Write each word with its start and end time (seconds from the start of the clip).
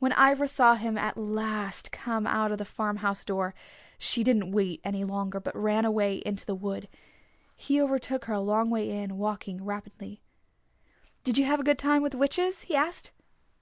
When 0.00 0.12
Ivra 0.12 0.48
saw 0.48 0.74
him 0.74 0.98
at 0.98 1.16
last 1.16 1.92
come 1.92 2.26
out 2.26 2.52
of 2.52 2.58
the 2.58 2.64
farm 2.66 2.96
house 2.98 3.24
door, 3.24 3.54
she 3.96 4.22
didn't 4.22 4.50
wait 4.50 4.84
longer, 4.84 5.40
but 5.40 5.56
ran 5.56 5.86
away 5.86 6.16
into 6.26 6.44
the 6.44 6.54
wood. 6.54 6.88
He 7.56 7.80
overtook 7.80 8.26
her 8.26 8.34
a 8.34 8.40
long 8.40 8.68
way 8.68 8.90
in, 8.90 9.16
walking 9.16 9.64
rapidly. 9.64 10.20
"Did 11.24 11.38
you 11.38 11.46
have 11.46 11.58
a 11.58 11.64
good 11.64 11.78
time 11.78 12.02
with 12.02 12.12
the 12.12 12.18
witches?" 12.18 12.64
he 12.64 12.76
asked. 12.76 13.12